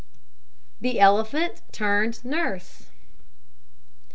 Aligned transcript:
THE 0.81 0.99
ELEPHANT 0.99 1.61
TURNED 1.71 2.25
NURSE. 2.25 2.87